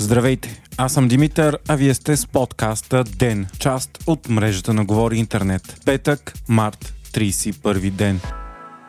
Здравейте, 0.00 0.62
аз 0.76 0.92
съм 0.92 1.08
Димитър, 1.08 1.58
а 1.68 1.76
вие 1.76 1.94
сте 1.94 2.16
с 2.16 2.26
подкаста 2.26 3.04
ДЕН, 3.04 3.46
част 3.58 3.98
от 4.06 4.28
мрежата 4.28 4.74
на 4.74 4.84
Говори 4.84 5.16
Интернет. 5.16 5.80
Петък, 5.84 6.34
март, 6.48 6.94
31 7.12 7.90
ден 7.90 8.20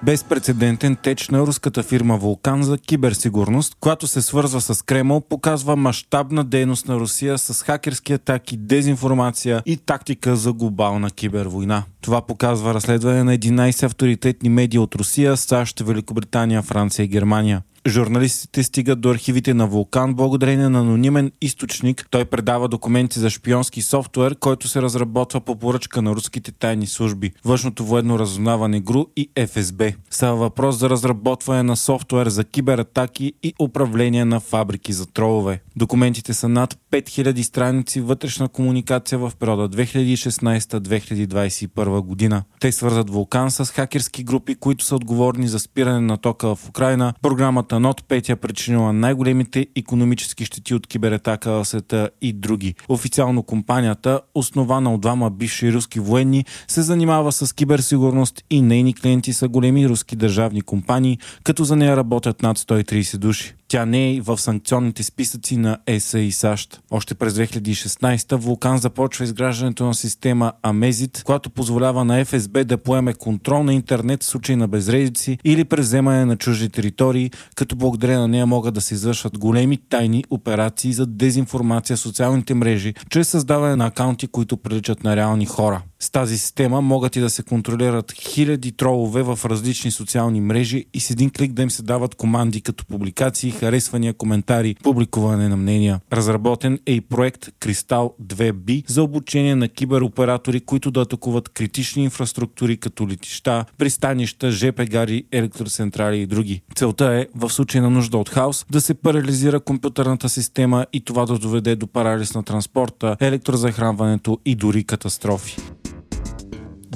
безпредседентен 0.03 0.95
теч 0.95 1.30
на 1.30 1.39
руската 1.39 1.84
фирма 1.84 2.17
Вулкан 2.17 2.63
за 2.63 2.77
киберсигурност, 2.77 3.75
която 3.80 4.07
се 4.07 4.21
свързва 4.21 4.61
с 4.61 4.85
Кремъл, 4.85 5.21
показва 5.21 5.75
мащабна 5.75 6.43
дейност 6.43 6.88
на 6.88 6.95
Русия 6.95 7.38
с 7.38 7.63
хакерски 7.63 8.13
атаки, 8.13 8.57
дезинформация 8.57 9.63
и 9.66 9.77
тактика 9.77 10.35
за 10.35 10.53
глобална 10.53 11.12
кибервойна. 11.12 11.84
Това 12.02 12.21
показва 12.21 12.73
разследване 12.73 13.23
на 13.23 13.38
11 13.38 13.84
авторитетни 13.84 14.49
медии 14.49 14.80
от 14.80 14.95
Русия, 14.95 15.38
САЩ, 15.38 15.80
Великобритания, 15.80 16.62
Франция 16.62 17.03
и 17.03 17.07
Германия. 17.07 17.62
Журналистите 17.88 18.63
стигат 18.63 19.01
до 19.01 19.09
архивите 19.09 19.53
на 19.53 19.67
Вулкан 19.67 20.13
благодарение 20.13 20.69
на 20.69 20.79
анонимен 20.79 21.31
източник. 21.41 22.07
Той 22.09 22.25
предава 22.25 22.67
документи 22.67 23.19
за 23.19 23.29
шпионски 23.29 23.81
софтуер, 23.81 24.35
който 24.35 24.67
се 24.67 24.81
разработва 24.81 25.41
по 25.41 25.55
поръчка 25.55 26.02
на 26.02 26.15
руските 26.15 26.52
тайни 26.52 26.88
служби, 26.88 27.31
външното 27.45 27.85
военно 27.85 28.19
разузнаване 28.19 28.79
ГРУ 28.79 29.05
и 29.15 29.29
ФСБ. 29.47 29.91
Става 30.09 30.38
въпрос 30.38 30.75
за 30.75 30.89
разработване 30.89 31.63
на 31.63 31.75
софтуер 31.75 32.27
за 32.27 32.43
кибератаки 32.43 33.33
и 33.43 33.53
управление 33.59 34.25
на 34.25 34.39
фабрики 34.39 34.93
за 34.93 35.05
тролове. 35.05 35.61
Документите 35.75 36.33
са 36.33 36.49
над 36.49 36.77
5000 36.91 37.41
страници 37.41 38.02
вътрешна 38.02 38.47
комуникация 38.47 39.19
в 39.19 39.31
периода 39.39 39.69
2016-2021 39.69 42.02
година. 42.02 42.43
Те 42.59 42.71
свързат 42.71 43.09
Вулкан 43.09 43.52
с 43.52 43.66
хакерски 43.66 44.23
групи, 44.23 44.55
които 44.55 44.85
са 44.85 44.95
отговорни 44.95 45.47
за 45.47 45.59
спиране 45.59 45.99
на 45.99 46.17
тока 46.17 46.55
в 46.55 46.69
Украина, 46.69 47.13
програмата 47.21 47.69
Фирмата 47.70 47.80
Нот 47.80 48.02
5 48.02 48.30
е 48.30 48.36
причинила 48.36 48.94
най-големите 48.94 49.67
економически 49.75 50.45
щети 50.45 50.73
от 50.73 50.88
кибератака 50.88 51.52
в 51.52 51.66
света 51.66 52.09
и 52.22 52.34
други. 52.34 52.76
Официално 52.89 53.44
компанията, 53.44 54.22
основана 54.36 54.94
от 54.94 55.02
двама 55.02 55.30
бивши 55.30 55.73
руски 55.73 56.00
военни, 56.00 56.45
се 56.67 56.81
занимава 56.81 57.31
с 57.31 57.56
киберсигурност 57.56 58.44
и 58.50 58.61
нейни 58.61 58.94
клиенти 58.94 59.34
са 59.34 59.48
големи 59.48 59.89
руски 59.89 60.16
държавни 60.16 60.61
компании, 60.61 61.17
като 61.44 61.64
за 61.64 61.76
нея 61.76 61.98
работят 61.98 62.42
над 62.42 62.58
130 62.58 63.17
души. 63.17 63.56
Тя 63.67 63.86
не 63.86 64.16
е 64.16 64.22
в 64.22 64.38
санкционните 64.38 65.04
списъци 65.04 65.58
на 65.58 65.78
ЕСА 65.88 66.20
и 66.20 66.31
САЩ. 66.31 66.81
Още 66.92 67.16
през 67.16 67.33
2016 67.33 68.36
Вулкан 68.36 68.78
започва 68.78 69.26
изграждането 69.26 69.86
на 69.86 69.94
система 69.94 70.52
Амезит, 70.64 71.22
която 71.26 71.50
позволява 71.50 72.06
на 72.06 72.26
ФСБ 72.26 72.64
да 72.64 72.78
поеме 72.78 73.14
контрол 73.14 73.64
на 73.64 73.73
интернет 73.73 74.23
в 74.23 74.26
случай 74.26 74.56
на 74.56 74.67
безредици 74.67 75.38
или 75.44 75.64
преземане 75.64 76.26
на 76.26 76.38
чужди 76.38 76.70
територии, 76.70 77.31
като 77.59 77.75
благодарение 77.75 78.19
на 78.19 78.27
нея 78.27 78.45
могат 78.45 78.73
да 78.73 78.81
се 78.81 78.93
извършват 78.93 79.38
големи 79.38 79.77
тайни 79.77 80.23
операции 80.29 80.93
за 80.93 81.05
дезинформация 81.05 81.97
в 81.97 81.99
социалните 81.99 82.53
мрежи, 82.53 82.93
чрез 83.09 83.29
създаване 83.29 83.75
на 83.75 83.85
акаунти, 83.85 84.27
които 84.27 84.57
приличат 84.57 85.03
на 85.03 85.15
реални 85.15 85.45
хора. 85.45 85.81
С 86.02 86.11
тази 86.11 86.38
система 86.38 86.81
могат 86.81 87.16
и 87.16 87.19
да 87.19 87.30
се 87.30 87.44
контролират 87.44 88.11
хиляди 88.11 88.72
тролове 88.72 89.23
в 89.23 89.39
различни 89.45 89.92
социални 89.92 90.42
мрежи 90.42 90.86
и 90.94 91.00
с 91.00 91.09
един 91.09 91.30
клик 91.30 91.52
да 91.52 91.61
им 91.61 91.72
се 91.72 91.83
дават 91.83 92.16
команди 92.16 92.61
като 92.61 92.86
публикации, 92.86 93.52
харесвания, 93.52 94.14
коментари, 94.14 94.75
публикуване 94.83 95.50
на 95.50 95.58
мнения. 95.58 96.00
Разработен 96.14 96.80
е 96.86 96.94
и 96.94 97.02
проект 97.02 97.50
Кристал 97.59 98.16
2B 98.23 98.83
за 98.88 99.03
обучение 99.03 99.55
на 99.55 99.70
кибероператори, 99.70 100.59
които 100.59 100.92
да 100.92 101.02
атакуват 101.02 101.50
критични 101.50 102.03
инфраструктури 102.03 102.77
като 102.77 103.08
летища, 103.08 103.66
пристанища, 103.77 104.52
ЖП 104.52 104.86
гари, 104.86 105.23
електроцентрали 105.31 106.22
и 106.22 106.27
други. 106.27 106.61
Целта 106.75 107.05
е, 107.05 107.27
в 107.36 107.50
случай 107.50 107.81
на 107.81 107.89
нужда 107.89 108.17
от 108.17 108.30
хаос, 108.30 108.66
да 108.72 108.81
се 108.81 108.94
парализира 108.94 109.59
компютърната 109.59 110.30
система 110.30 110.86
и 110.94 111.02
това 111.02 111.25
да 111.25 111.38
доведе 111.38 111.75
до 111.75 111.88
парализ 111.88 112.33
на 112.33 112.44
транспорта, 112.44 113.17
електрозахранването 113.20 114.37
и 114.45 114.55
дори 114.55 114.83
катастрофи. 114.83 115.58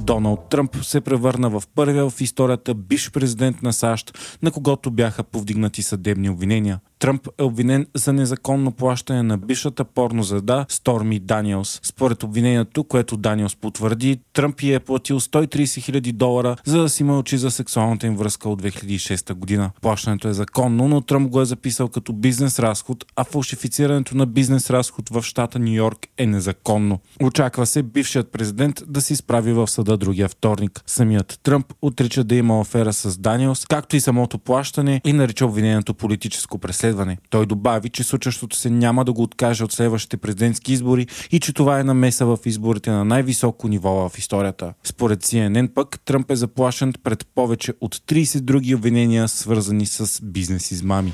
Доналд 0.04 0.50
Тръмп 0.50 0.76
се 0.84 1.02
превърна 1.02 1.50
в 1.50 1.64
първия 1.76 2.10
в 2.10 2.22
историята 2.22 2.74
бивш 2.74 3.12
президент 3.12 3.62
на 3.62 3.74
САЩ, 3.74 4.18
на 4.42 4.52
когото 4.52 4.92
бяха 4.92 5.24
повдигнати 5.24 5.84
съдебни 5.84 6.30
обвинения. 6.30 6.80
Тръмп 7.00 7.28
е 7.40 7.44
обвинен 7.44 7.88
за 7.96 8.14
незаконно 8.14 8.72
плащане 8.72 9.24
на 9.24 9.38
бившата 9.38 9.84
порнозвезда 9.86 10.66
Сторми 10.70 11.20
Даниелс. 11.20 11.80
Според 11.84 12.24
обвинението, 12.24 12.84
което 12.84 13.18
Даниелс 13.18 13.56
потвърди, 13.56 14.20
Тръмп 14.34 14.62
е 14.64 14.80
платил 14.80 15.20
130 15.20 15.82
хиляди 15.82 16.12
долара, 16.12 16.56
за 16.66 16.82
да 16.82 16.90
си 16.90 17.04
мълчи 17.04 17.38
за 17.38 17.52
сексуалната 17.52 18.08
им 18.08 18.16
връзка 18.16 18.50
от 18.50 18.62
2006 18.62 19.34
година. 19.34 19.72
Плащането 19.82 20.28
е 20.28 20.34
законно, 20.34 20.88
но 20.88 21.02
Тръмп 21.02 21.30
го 21.30 21.42
е 21.42 21.46
записал 21.46 21.88
като 21.88 22.14
бизнес 22.14 22.60
разход, 22.60 23.06
а 23.16 23.24
фалшифицирането 23.24 24.18
на 24.18 24.26
бизнес 24.26 24.70
разход 24.70 25.10
в 25.10 25.22
щата 25.22 25.60
Нью 25.60 25.74
Йорк 25.74 26.08
е 26.18 26.26
незаконно. 26.26 27.00
Очаква 27.24 27.66
се 27.66 27.84
бившият 27.84 28.32
президент 28.32 28.84
да 28.88 29.02
се 29.02 29.14
изправи 29.14 29.54
в 29.54 29.68
съда 29.68 29.93
другия 29.98 30.30
вторник. 30.30 30.84
Самият 30.88 31.40
Тръмп 31.44 31.74
отрича 31.82 32.24
да 32.24 32.36
има 32.36 32.62
афера 32.62 32.94
с 32.94 33.18
Даниелс, 33.18 33.66
както 33.66 33.96
и 33.96 34.02
самото 34.02 34.38
плащане 34.38 35.02
и 35.06 35.14
нарича 35.14 35.46
обвинението 35.46 35.94
политическо 35.94 36.58
преследване. 36.58 37.18
Той 37.30 37.46
добави, 37.46 37.90
че 37.90 38.04
случващото 38.04 38.56
се 38.56 38.70
няма 38.70 39.06
да 39.06 39.14
го 39.14 39.22
откаже 39.22 39.64
от 39.64 39.72
следващите 39.72 40.18
президентски 40.18 40.74
избори 40.74 41.08
и 41.32 41.40
че 41.40 41.54
това 41.54 41.80
е 41.80 41.84
намеса 41.84 42.26
в 42.26 42.38
изборите 42.46 42.92
на 42.92 43.06
най-високо 43.06 43.68
ниво 43.68 44.10
в 44.10 44.18
историята. 44.18 44.74
Според 44.84 45.24
CNN 45.24 45.74
пък 45.74 46.00
Тръмп 46.06 46.32
е 46.32 46.36
заплашен 46.36 46.94
пред 47.04 47.26
повече 47.36 47.74
от 47.82 47.96
30 47.96 48.40
други 48.40 48.76
обвинения, 48.76 49.28
свързани 49.28 49.86
с 49.86 50.22
бизнес 50.24 50.72
измами. 50.72 51.14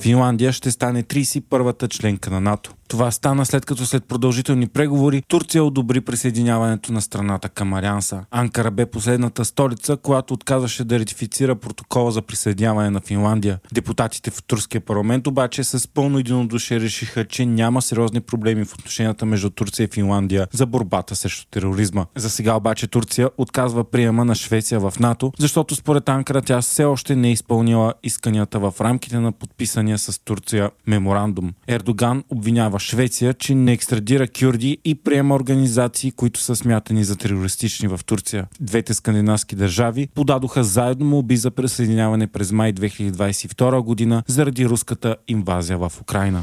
Финландия 0.00 0.52
ще 0.52 0.70
стане 0.70 1.02
31-та 1.02 1.88
членка 1.88 2.30
на 2.30 2.40
НАТО. 2.40 2.74
Това 2.88 3.10
стана 3.10 3.46
след 3.46 3.66
като 3.66 3.86
след 3.86 4.04
продължителни 4.04 4.66
преговори 4.66 5.22
Турция 5.28 5.64
одобри 5.64 6.00
присъединяването 6.00 6.92
на 6.92 7.00
страната 7.00 7.48
към 7.48 7.74
Арианса. 7.74 8.24
Анкара 8.30 8.70
бе 8.70 8.86
последната 8.86 9.44
столица, 9.44 9.96
която 9.96 10.34
отказваше 10.34 10.84
да 10.84 10.98
ратифицира 10.98 11.56
протокола 11.56 12.10
за 12.10 12.22
присъединяване 12.22 12.90
на 12.90 13.00
Финландия. 13.00 13.58
Депутатите 13.72 14.30
в 14.30 14.42
турския 14.42 14.80
парламент 14.80 15.26
обаче 15.26 15.64
с 15.64 15.88
пълно 15.88 16.18
единодушие 16.18 16.80
решиха, 16.80 17.24
че 17.24 17.46
няма 17.46 17.82
сериозни 17.82 18.20
проблеми 18.20 18.64
в 18.64 18.74
отношенията 18.74 19.26
между 19.26 19.50
Турция 19.50 19.84
и 19.84 19.94
Финландия 19.94 20.46
за 20.52 20.66
борбата 20.66 21.16
срещу 21.16 21.46
тероризма. 21.50 22.06
За 22.16 22.30
сега 22.30 22.54
обаче 22.54 22.86
Турция 22.86 23.30
отказва 23.38 23.84
приема 23.84 24.24
на 24.24 24.34
Швеция 24.34 24.80
в 24.80 24.92
НАТО, 25.00 25.32
защото 25.38 25.74
според 25.74 26.08
Анкара 26.08 26.42
тя 26.42 26.60
все 26.60 26.84
още 26.84 27.16
не 27.16 27.28
е 27.28 27.32
изпълнила 27.32 27.94
исканията 28.02 28.58
в 28.58 28.74
рамките 28.80 29.18
на 29.18 29.32
подписания 29.32 29.98
с 29.98 30.24
Турция 30.24 30.70
меморандум. 30.86 31.52
Ердоган 31.68 32.24
обвинява 32.30 32.75
обвинява 32.76 32.80
Швеция, 32.80 33.34
че 33.34 33.54
не 33.54 33.72
екстрадира 33.72 34.28
кюрди 34.28 34.78
и 34.84 34.94
приема 34.94 35.34
организации, 35.34 36.12
които 36.12 36.40
са 36.40 36.56
смятани 36.56 37.04
за 37.04 37.16
терористични 37.16 37.88
в 37.88 38.00
Турция. 38.06 38.46
Двете 38.60 38.94
скандинавски 38.94 39.56
държави 39.56 40.08
подадоха 40.14 40.64
заедно 40.64 41.06
молби 41.06 41.36
за 41.36 41.50
присъединяване 41.50 42.26
през 42.26 42.52
май 42.52 42.72
2022 42.72 43.80
година 43.80 44.22
заради 44.26 44.66
руската 44.66 45.16
инвазия 45.28 45.78
в 45.78 45.92
Украина. 46.00 46.42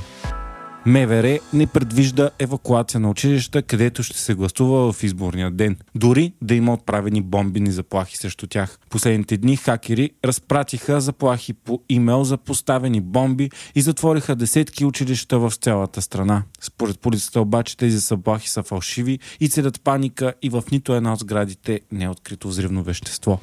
МВР 0.85 1.39
не 1.53 1.67
предвижда 1.67 2.29
евакуация 2.39 2.99
на 2.99 3.09
училища, 3.09 3.61
където 3.61 4.03
ще 4.03 4.17
се 4.17 4.33
гласува 4.33 4.93
в 4.93 5.03
изборния 5.03 5.51
ден. 5.51 5.77
Дори 5.95 6.33
да 6.41 6.55
има 6.55 6.73
отправени 6.73 7.21
бомбини 7.21 7.71
заплахи 7.71 8.17
срещу 8.17 8.47
тях. 8.47 8.79
Последните 8.89 9.37
дни 9.37 9.55
хакери 9.55 10.09
разпратиха 10.25 11.01
заплахи 11.01 11.53
по 11.53 11.81
имейл 11.89 12.23
за 12.23 12.37
поставени 12.37 13.01
бомби 13.01 13.49
и 13.75 13.81
затвориха 13.81 14.35
десетки 14.35 14.85
училища 14.85 15.39
в 15.39 15.53
цялата 15.55 16.01
страна. 16.01 16.43
Според 16.61 16.99
полицията 16.99 17.41
обаче 17.41 17.77
тези 17.77 17.97
заплахи 17.97 18.49
са 18.49 18.63
фалшиви 18.63 19.19
и 19.39 19.49
целят 19.49 19.81
паника 19.81 20.33
и 20.41 20.49
в 20.49 20.63
нито 20.71 20.93
една 20.93 21.13
от 21.13 21.19
сградите 21.19 21.81
не 21.91 22.03
е 22.03 22.09
открито 22.09 22.47
взривно 22.47 22.83
вещество. 22.83 23.39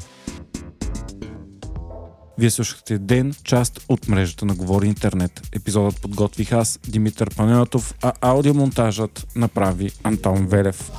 Вие 2.41 2.51
слушахте 2.51 2.99
Ден, 2.99 3.35
част 3.45 3.81
от 3.89 4.09
мрежата 4.09 4.45
на 4.45 4.55
Говори 4.55 4.87
Интернет. 4.87 5.49
Епизодът 5.53 6.01
подготвих 6.01 6.53
аз, 6.53 6.79
Димитър 6.89 7.35
Панелатов, 7.35 7.95
а 8.03 8.13
аудиомонтажът 8.21 9.27
направи 9.37 9.91
Антон 10.05 10.47
Велев. 10.47 10.91